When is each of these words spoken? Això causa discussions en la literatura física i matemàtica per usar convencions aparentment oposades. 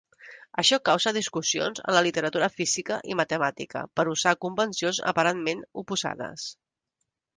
Això 0.61 0.77
causa 0.89 1.11
discussions 1.17 1.81
en 1.83 1.95
la 1.97 2.01
literatura 2.07 2.49
física 2.55 2.97
i 3.11 3.17
matemàtica 3.19 3.83
per 4.01 4.07
usar 4.15 4.35
convencions 4.47 5.03
aparentment 5.13 5.63
oposades. 5.83 6.49